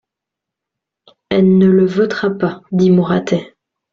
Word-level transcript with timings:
Elle 1.29 1.59
ne 1.59 1.67
le 1.67 1.85
votera, 1.85 2.31
pas, 2.31 2.61
dit 2.71 2.89
Mouratet. 2.89 3.53